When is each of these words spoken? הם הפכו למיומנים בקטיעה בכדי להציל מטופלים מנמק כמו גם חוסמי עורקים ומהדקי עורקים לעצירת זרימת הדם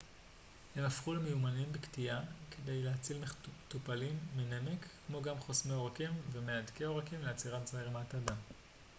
הם 0.75 0.83
הפכו 0.83 1.13
למיומנים 1.13 1.71
בקטיעה 1.73 2.19
בכדי 2.49 2.83
להציל 2.83 3.23
מטופלים 3.67 4.19
מנמק 4.35 4.85
כמו 5.07 5.21
גם 5.21 5.39
חוסמי 5.39 5.73
עורקים 5.73 6.09
ומהדקי 6.31 6.83
עורקים 6.83 7.21
לעצירת 7.23 7.67
זרימת 7.67 8.13
הדם 8.13 8.35